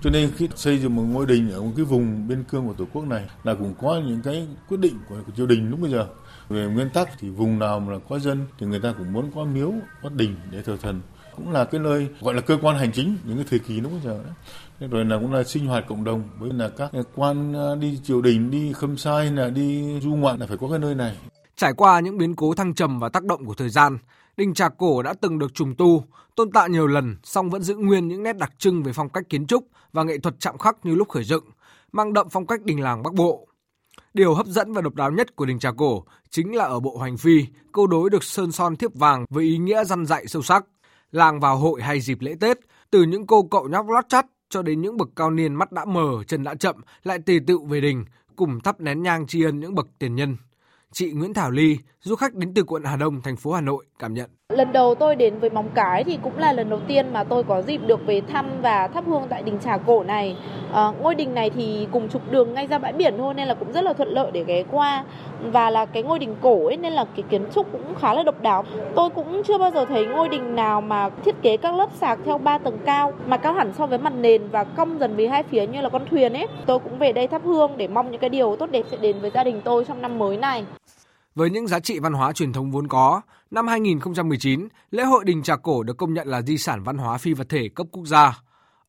[0.03, 2.73] Cho nên khi xây dựng một ngôi đình ở một cái vùng biên cương của
[2.73, 5.81] tổ quốc này là cũng có những cái quyết định của, của triều đình lúc
[5.81, 6.07] bây giờ.
[6.49, 9.31] Về nguyên tắc thì vùng nào mà là có dân thì người ta cũng muốn
[9.35, 11.01] có miếu, có đình để thờ thần.
[11.37, 13.93] Cũng là cái nơi gọi là cơ quan hành chính những cái thời kỳ lúc
[13.93, 14.21] bây giờ
[14.81, 17.99] đấy rồi là cũng là sinh hoạt cộng đồng với là các quan à, đi
[18.05, 21.17] triều đình đi khâm sai là đi du ngoạn là phải có cái nơi này.
[21.57, 23.99] Trải qua những biến cố thăng trầm và tác động của thời gian
[24.43, 26.05] đình trà cổ đã từng được trùng tu
[26.37, 29.25] tôn tạo nhiều lần song vẫn giữ nguyên những nét đặc trưng về phong cách
[29.29, 31.45] kiến trúc và nghệ thuật chạm khắc như lúc khởi dựng
[31.93, 33.49] mang đậm phong cách đình làng bắc bộ
[34.15, 36.97] Điều hấp dẫn và độc đáo nhất của đình Trà Cổ chính là ở bộ
[36.97, 40.43] hoành phi, câu đối được sơn son thiếp vàng với ý nghĩa răn dạy sâu
[40.43, 40.65] sắc.
[41.11, 42.59] Làng vào hội hay dịp lễ Tết,
[42.91, 45.85] từ những cô cậu nhóc lót chắt cho đến những bậc cao niên mắt đã
[45.85, 48.05] mờ, chân đã chậm lại tề tựu về đình,
[48.37, 50.37] cùng thắp nén nhang tri ân những bậc tiền nhân.
[50.95, 53.85] Chị Nguyễn Thảo Ly, du khách đến từ quận Hà Đông, thành phố Hà Nội,
[53.99, 54.31] cảm nhận.
[54.49, 57.43] Lần đầu tôi đến với Móng Cái thì cũng là lần đầu tiên mà tôi
[57.43, 60.37] có dịp được về thăm và thắp hương tại đình Trà Cổ này.
[60.73, 63.55] À, ngôi đình này thì cùng trục đường ngay ra bãi biển thôi nên là
[63.55, 65.05] cũng rất là thuận lợi để ghé qua
[65.53, 68.23] và là cái ngôi đình cổ ấy nên là cái kiến trúc cũng khá là
[68.23, 68.65] độc đáo.
[68.95, 72.19] Tôi cũng chưa bao giờ thấy ngôi đình nào mà thiết kế các lớp sạc
[72.25, 75.29] theo 3 tầng cao mà cao hẳn so với mặt nền và cong dần về
[75.29, 76.47] hai phía như là con thuyền ấy.
[76.67, 79.17] Tôi cũng về đây thắp hương để mong những cái điều tốt đẹp sẽ đến
[79.21, 80.65] với gia đình tôi trong năm mới này.
[81.35, 85.43] Với những giá trị văn hóa truyền thống vốn có, năm 2019, lễ hội Đình
[85.43, 88.07] Trà Cổ được công nhận là di sản văn hóa phi vật thể cấp quốc
[88.07, 88.39] gia.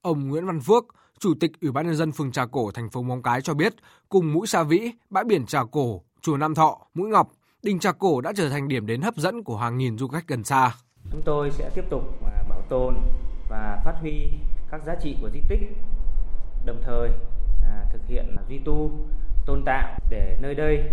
[0.02, 0.84] Ông Nguyễn Văn Phước,
[1.20, 3.74] Chủ tịch Ủy ban nhân dân phường Trà Cổ, thành phố Móng Cái cho biết,
[4.10, 7.32] cùng mũi Sa Vĩ, bãi biển Trà Cổ, chùa Nam Thọ, mũi Ngọc,
[7.64, 10.28] Đình Trà Cổ đã trở thành điểm đến hấp dẫn của hàng nghìn du khách
[10.28, 10.72] gần xa.
[11.12, 12.96] Chúng tôi sẽ tiếp tục à, bảo tồn
[13.50, 14.30] và phát huy
[14.72, 15.62] các giá trị của di tích,
[16.66, 17.10] đồng thời
[17.64, 18.92] à, thực hiện duy tu,
[19.46, 20.90] tôn tạo để nơi đây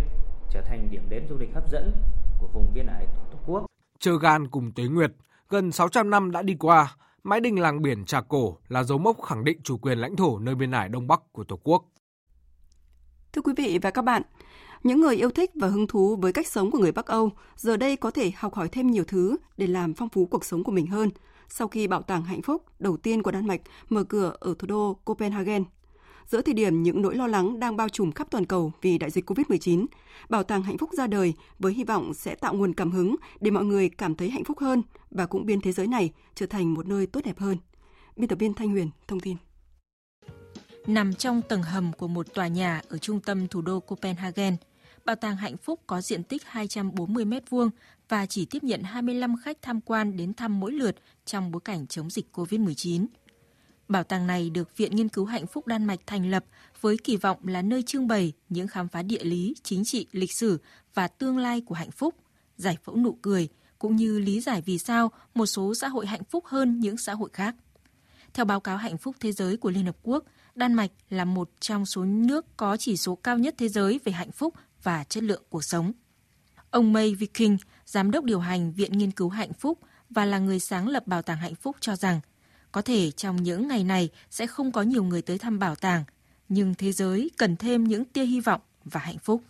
[0.52, 1.92] trở thành điểm đến du lịch hấp dẫn
[2.40, 3.66] của vùng biên ải Tổ quốc.
[3.98, 5.12] Chơi gan cùng Tuế Nguyệt,
[5.48, 9.22] Gần 600 năm đã đi qua, mái đình làng biển Trà Cổ là dấu mốc
[9.22, 11.84] khẳng định chủ quyền lãnh thổ nơi biên ải Đông Bắc của Tổ quốc.
[13.32, 14.22] Thưa quý vị và các bạn,
[14.82, 17.76] những người yêu thích và hứng thú với cách sống của người Bắc Âu giờ
[17.76, 20.72] đây có thể học hỏi thêm nhiều thứ để làm phong phú cuộc sống của
[20.72, 21.10] mình hơn
[21.48, 24.66] sau khi bảo tàng hạnh phúc đầu tiên của Đan Mạch mở cửa ở thủ
[24.66, 25.64] đô Copenhagen.
[26.30, 29.10] Giữa thời điểm những nỗi lo lắng đang bao trùm khắp toàn cầu vì đại
[29.10, 29.86] dịch COVID-19,
[30.28, 33.50] Bảo tàng Hạnh phúc ra đời với hy vọng sẽ tạo nguồn cảm hứng để
[33.50, 36.74] mọi người cảm thấy hạnh phúc hơn và cũng biến thế giới này trở thành
[36.74, 37.58] một nơi tốt đẹp hơn.
[38.16, 39.36] Biên tập viên Thanh Huyền thông tin.
[40.86, 44.56] Nằm trong tầng hầm của một tòa nhà ở trung tâm thủ đô Copenhagen,
[45.04, 47.70] Bảo tàng Hạnh phúc có diện tích 240 m2
[48.08, 51.86] và chỉ tiếp nhận 25 khách tham quan đến thăm mỗi lượt trong bối cảnh
[51.86, 53.06] chống dịch COVID-19.
[53.90, 56.44] Bảo tàng này được Viện Nghiên cứu Hạnh phúc Đan Mạch thành lập
[56.80, 60.32] với kỳ vọng là nơi trưng bày những khám phá địa lý, chính trị, lịch
[60.32, 60.58] sử
[60.94, 62.14] và tương lai của hạnh phúc,
[62.56, 63.48] giải phẫu nụ cười,
[63.78, 67.14] cũng như lý giải vì sao một số xã hội hạnh phúc hơn những xã
[67.14, 67.54] hội khác.
[68.34, 70.24] Theo báo cáo hạnh phúc thế giới của Liên Hợp Quốc,
[70.54, 74.12] Đan Mạch là một trong số nước có chỉ số cao nhất thế giới về
[74.12, 75.92] hạnh phúc và chất lượng cuộc sống.
[76.70, 79.78] Ông May Viking, giám đốc điều hành Viện Nghiên cứu Hạnh phúc
[80.10, 82.20] và là người sáng lập Bảo tàng Hạnh phúc cho rằng
[82.72, 86.04] có thể trong những ngày này sẽ không có nhiều người tới thăm bảo tàng,
[86.48, 89.42] nhưng thế giới cần thêm những tia hy vọng và hạnh phúc.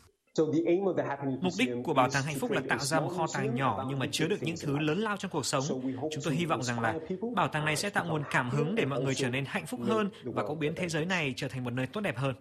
[1.41, 3.99] Mục đích của Bảo tàng Hạnh phúc là tạo ra một kho tàng nhỏ nhưng
[3.99, 5.65] mà chứa được những thứ lớn lao trong cuộc sống.
[6.13, 6.95] Chúng tôi hy vọng rằng là
[7.35, 9.81] bảo tàng này sẽ tạo nguồn cảm hứng để mọi người trở nên hạnh phúc
[9.87, 12.35] hơn và cũng biến thế giới này trở thành một nơi tốt đẹp hơn.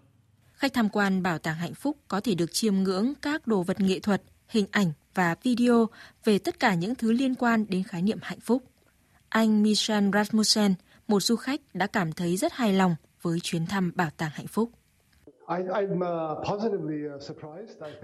[0.53, 3.79] Khách tham quan Bảo tàng Hạnh phúc có thể được chiêm ngưỡng các đồ vật
[3.79, 5.87] nghệ thuật, hình ảnh và video
[6.25, 8.63] về tất cả những thứ liên quan đến khái niệm hạnh phúc.
[9.29, 10.73] Anh Michel Rasmussen,
[11.07, 14.47] một du khách đã cảm thấy rất hài lòng với chuyến thăm Bảo tàng Hạnh
[14.47, 14.69] phúc.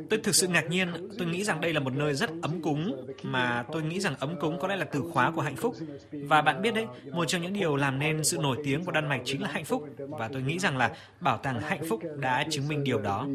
[0.10, 3.06] Tôi thực sự ngạc nhiên, tôi nghĩ rằng đây là một nơi rất ấm cúng,
[3.24, 5.76] mà tôi nghĩ rằng ấm cúng có lẽ là từ khóa của hạnh phúc.
[6.12, 9.10] Và bạn biết đấy, một trong những điều làm nên sự nổi tiếng của Đan
[9.10, 9.84] Mạch chính là hạnh phúc.
[9.98, 13.28] Và tôi nghĩ rằng là Bảo tàng Hạnh phúc đã chứng minh điều đó.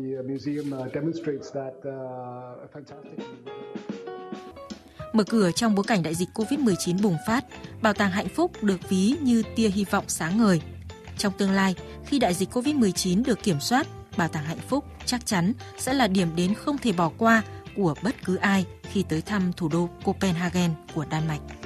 [5.13, 7.45] Mở cửa trong bối cảnh đại dịch COVID-19 bùng phát,
[7.83, 10.61] Bảo tàng Hạnh phúc được ví như tia hy vọng sáng ngời.
[11.19, 11.75] Trong tương lai,
[12.07, 16.07] khi đại dịch COVID-19 được kiểm soát, Bảo tàng Hạnh phúc chắc chắn sẽ là
[16.07, 17.43] điểm đến không thể bỏ qua
[17.77, 21.60] của bất cứ ai khi tới thăm thủ đô Copenhagen của Đan Mạch.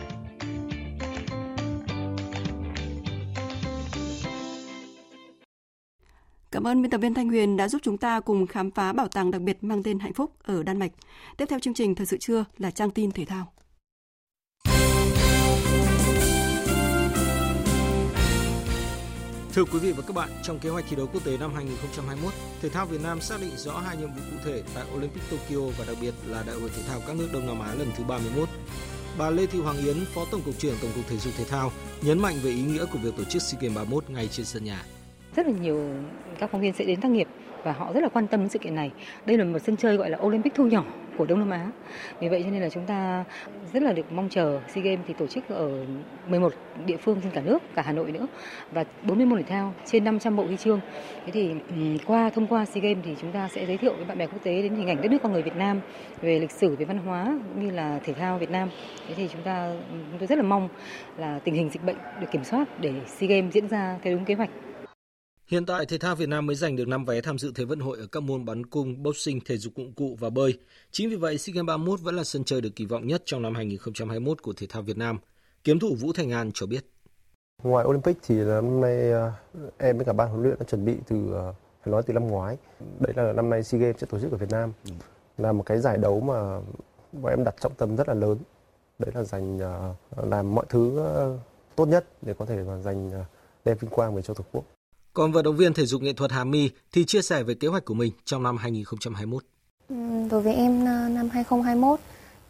[6.54, 9.08] Cảm ơn biên tập viên Thanh Huyền đã giúp chúng ta cùng khám phá bảo
[9.08, 10.92] tàng đặc biệt mang tên Hạnh phúc ở Đan Mạch.
[11.36, 13.52] Tiếp theo chương trình Thời sự trưa là trang tin thể thao.
[19.52, 22.32] Thưa quý vị và các bạn, trong kế hoạch thi đấu quốc tế năm 2021,
[22.62, 25.60] thể thao Việt Nam xác định rõ hai nhiệm vụ cụ thể tại Olympic Tokyo
[25.78, 28.04] và đặc biệt là Đại hội thể thao các nước Đông Nam Á lần thứ
[28.04, 28.48] 31.
[29.18, 31.72] Bà Lê Thị Hoàng Yến, Phó Tổng cục trưởng Tổng cục Thể dục Thể thao,
[32.02, 34.64] nhấn mạnh về ý nghĩa của việc tổ chức SEA Games 31 ngay trên sân
[34.64, 34.84] nhà
[35.36, 35.80] rất là nhiều
[36.38, 37.28] các phóng viên sẽ đến tác nghiệp
[37.62, 38.90] và họ rất là quan tâm đến sự kiện này.
[39.26, 40.84] Đây là một sân chơi gọi là Olympic thu nhỏ
[41.16, 41.70] của Đông Nam Á.
[42.20, 43.24] Vì vậy cho nên là chúng ta
[43.72, 45.86] rất là được mong chờ SEA Games thì tổ chức ở
[46.28, 46.52] 11
[46.86, 48.26] địa phương trên cả nước, cả Hà Nội nữa
[48.72, 50.80] và 40 môn thể thao trên 500 bộ huy chương.
[51.26, 51.50] Thế thì
[52.06, 54.42] qua thông qua SEA Games thì chúng ta sẽ giới thiệu với bạn bè quốc
[54.42, 55.80] tế đến hình ảnh đất nước con người Việt Nam
[56.20, 58.68] về lịch sử, về văn hóa cũng như là thể thao Việt Nam.
[59.08, 60.68] Thế thì chúng ta chúng tôi rất là mong
[61.16, 64.24] là tình hình dịch bệnh được kiểm soát để SEA Games diễn ra theo đúng
[64.24, 64.50] kế hoạch
[65.46, 67.80] Hiện tại, thể thao Việt Nam mới giành được 5 vé tham dự Thế vận
[67.80, 70.58] hội ở các môn bắn cung, boxing, thể dục dụng cụ và bơi.
[70.90, 73.42] Chính vì vậy, SEA Games 31 vẫn là sân chơi được kỳ vọng nhất trong
[73.42, 75.18] năm 2021 của thể thao Việt Nam.
[75.64, 76.84] Kiếm thủ Vũ Thành An cho biết.
[77.62, 79.32] Ngoài Olympic thì năm nay à,
[79.78, 81.44] em với cả ban huấn luyện đã chuẩn bị từ à,
[81.82, 82.56] phải nói từ năm ngoái.
[83.00, 84.72] Đấy là năm nay SEA Games sẽ tổ chức ở Việt Nam.
[84.84, 84.90] Ừ.
[85.38, 86.60] Là một cái giải đấu mà
[87.12, 88.38] bọn em đặt trọng tâm rất là lớn.
[88.98, 91.06] Đấy là dành à, làm mọi thứ
[91.76, 93.10] tốt nhất để có thể dành
[93.64, 94.64] đem vinh quang về cho Tổ quốc.
[95.14, 97.68] Còn vận động viên thể dục nghệ thuật Hà My thì chia sẻ về kế
[97.68, 99.44] hoạch của mình trong năm 2021.
[99.88, 99.96] Ừ,
[100.30, 102.00] đối với em ờ, năm 2021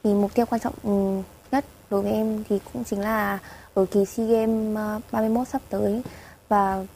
[0.04, 1.22] thì mục tiêu quan trọng ừ,
[1.52, 3.38] nhất đối với em thì cũng chính là
[3.74, 6.02] ở kỳ SEA Games ờ, 31 sắp tới
[6.48, 6.86] và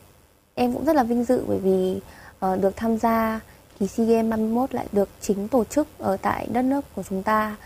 [0.54, 2.00] em cũng rất là vinh dự bởi vì
[2.38, 3.40] ờ, được tham gia
[3.78, 7.22] kỳ SEA Games 31 lại được chính tổ chức ở tại đất nước của chúng
[7.22, 7.56] ta.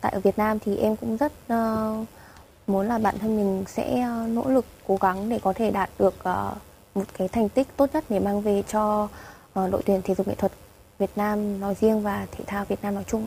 [0.00, 1.32] tại ở Việt Nam thì em cũng rất
[2.66, 6.14] muốn là bản thân mình sẽ nỗ lực, cố gắng để có thể đạt được
[6.96, 9.08] một cái thành tích tốt nhất để mang về cho
[9.60, 10.52] uh, đội tuyển thể dục nghệ thuật
[10.98, 13.26] Việt Nam nói riêng và thể thao Việt Nam nói chung.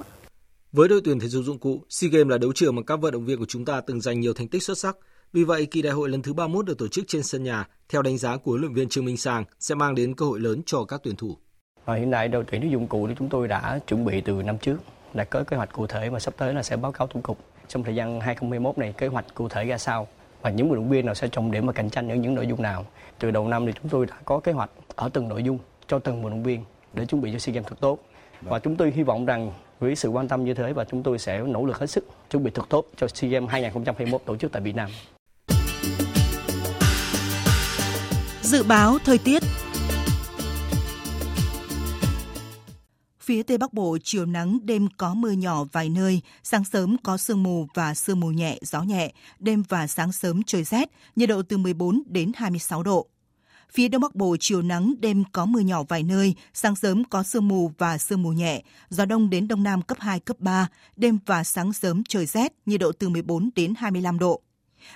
[0.71, 3.13] Với đội tuyển thể dục dụng cụ, SEA Games là đấu trường mà các vận
[3.13, 4.97] động viên của chúng ta từng giành nhiều thành tích xuất sắc.
[5.33, 8.01] Vì vậy, kỳ đại hội lần thứ 31 được tổ chức trên sân nhà, theo
[8.01, 10.61] đánh giá của huấn luyện viên Trương Minh Sang, sẽ mang đến cơ hội lớn
[10.65, 11.37] cho các tuyển thủ.
[11.85, 14.33] À, hiện tại đội tuyển thể dụng cụ thì chúng tôi đã chuẩn bị từ
[14.33, 14.77] năm trước,
[15.13, 17.37] đã có kế hoạch cụ thể và sắp tới là sẽ báo cáo tổng cục
[17.67, 20.07] trong thời gian 2021 này kế hoạch cụ thể ra sao
[20.41, 22.47] và những vận động viên nào sẽ trọng điểm và cạnh tranh ở những nội
[22.47, 22.85] dung nào.
[23.19, 25.99] Từ đầu năm thì chúng tôi đã có kế hoạch ở từng nội dung cho
[25.99, 27.99] từng vận động viên để chuẩn bị cho SEA Games thật tốt.
[28.41, 31.19] Và chúng tôi hy vọng rằng với sự quan tâm như thế và chúng tôi
[31.19, 34.51] sẽ nỗ lực hết sức chuẩn bị thật tốt cho SEA Games 2021 tổ chức
[34.51, 34.89] tại Việt Nam.
[38.41, 39.43] Dự báo thời tiết
[43.29, 47.17] Phía Tây Bắc Bộ chiều nắng, đêm có mưa nhỏ vài nơi, sáng sớm có
[47.17, 51.29] sương mù và sương mù nhẹ, gió nhẹ, đêm và sáng sớm trời rét, nhiệt
[51.29, 53.07] độ từ 14 đến 26 độ.
[53.71, 57.23] Phía Đông Bắc Bộ chiều nắng, đêm có mưa nhỏ vài nơi, sáng sớm có
[57.23, 60.67] sương mù và sương mù nhẹ, gió đông đến đông nam cấp 2, cấp 3,
[60.95, 64.41] đêm và sáng sớm trời rét, nhiệt độ từ 14 đến 25 độ.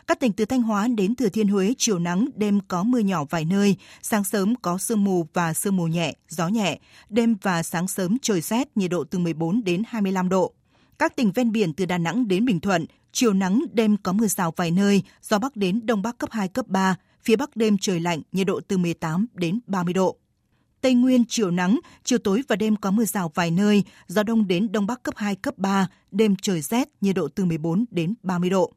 [0.07, 3.25] Các tỉnh từ Thanh Hóa đến Thừa Thiên Huế chiều nắng, đêm có mưa nhỏ
[3.29, 7.63] vài nơi, sáng sớm có sương mù và sương mù nhẹ, gió nhẹ, đêm và
[7.63, 10.53] sáng sớm trời rét, nhiệt độ từ 14 đến 25 độ.
[10.99, 14.27] Các tỉnh ven biển từ Đà Nẵng đến Bình Thuận, chiều nắng, đêm có mưa
[14.27, 17.77] rào vài nơi, gió bắc đến đông bắc cấp 2, cấp 3, phía bắc đêm
[17.77, 20.17] trời lạnh, nhiệt độ từ 18 đến 30 độ.
[20.81, 24.47] Tây Nguyên chiều nắng, chiều tối và đêm có mưa rào vài nơi, gió đông
[24.47, 28.13] đến đông bắc cấp 2, cấp 3, đêm trời rét, nhiệt độ từ 14 đến
[28.23, 28.73] 30 độ.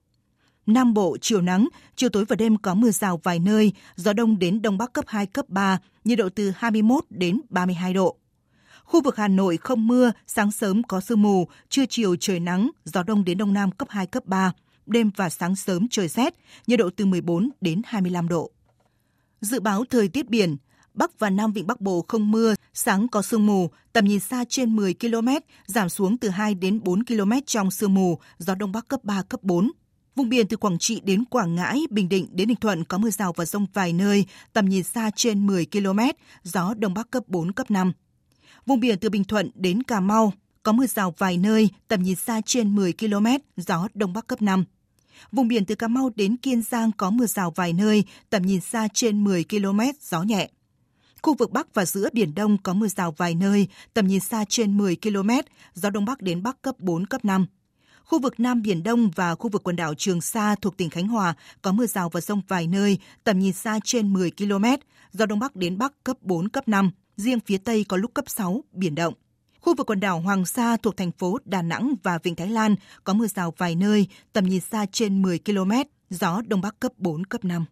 [0.66, 4.38] Nam Bộ chiều nắng, chiều tối và đêm có mưa rào vài nơi, gió đông
[4.38, 8.16] đến đông bắc cấp 2, cấp 3, nhiệt độ từ 21 đến 32 độ.
[8.84, 12.70] Khu vực Hà Nội không mưa, sáng sớm có sương mù, trưa chiều trời nắng,
[12.84, 14.52] gió đông đến đông nam cấp 2, cấp 3,
[14.86, 16.34] đêm và sáng sớm trời rét,
[16.66, 18.50] nhiệt độ từ 14 đến 25 độ.
[19.40, 20.56] Dự báo thời tiết biển,
[20.94, 24.44] Bắc và Nam Vịnh Bắc Bộ không mưa, sáng có sương mù, tầm nhìn xa
[24.48, 25.28] trên 10 km,
[25.66, 29.22] giảm xuống từ 2 đến 4 km trong sương mù, gió Đông Bắc cấp 3,
[29.22, 29.70] cấp 4.
[30.16, 33.10] Vùng biển từ Quảng Trị đến Quảng Ngãi, Bình Định đến Ninh Thuận có mưa
[33.10, 35.98] rào và rông vài nơi, tầm nhìn xa trên 10 km,
[36.42, 37.92] gió Đông Bắc cấp 4, cấp 5.
[38.66, 42.16] Vùng biển từ Bình Thuận đến Cà Mau có mưa rào vài nơi, tầm nhìn
[42.16, 43.26] xa trên 10 km,
[43.56, 44.64] gió Đông Bắc cấp 5.
[45.32, 48.60] Vùng biển từ Cà Mau đến Kiên Giang có mưa rào vài nơi, tầm nhìn
[48.60, 50.50] xa trên 10 km, gió nhẹ.
[51.22, 54.44] Khu vực Bắc và giữa Biển Đông có mưa rào vài nơi, tầm nhìn xa
[54.48, 55.30] trên 10 km,
[55.74, 57.46] gió Đông Bắc đến Bắc cấp 4, cấp 5.
[58.06, 61.08] Khu vực Nam Biển Đông và khu vực quần đảo Trường Sa thuộc tỉnh Khánh
[61.08, 64.64] Hòa có mưa rào và rông vài nơi, tầm nhìn xa trên 10 km,
[65.12, 68.24] gió Đông Bắc đến Bắc cấp 4, cấp 5, riêng phía Tây có lúc cấp
[68.28, 69.14] 6, biển động.
[69.60, 72.76] Khu vực quần đảo Hoàng Sa thuộc thành phố Đà Nẵng và Vịnh Thái Lan
[73.04, 75.72] có mưa rào vài nơi, tầm nhìn xa trên 10 km,
[76.10, 77.64] gió Đông Bắc cấp 4, cấp 5.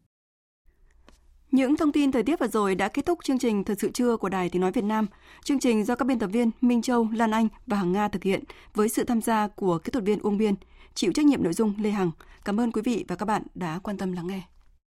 [1.55, 4.17] Những thông tin thời tiết vừa rồi đã kết thúc chương trình Thật sự trưa
[4.17, 5.07] của Đài Tiếng Nói Việt Nam.
[5.45, 8.23] Chương trình do các biên tập viên Minh Châu, Lan Anh và Hằng Nga thực
[8.23, 10.55] hiện với sự tham gia của kỹ thuật viên Uông Biên,
[10.95, 12.11] chịu trách nhiệm nội dung Lê Hằng.
[12.45, 14.43] Cảm ơn quý vị và các bạn đã quan tâm lắng nghe.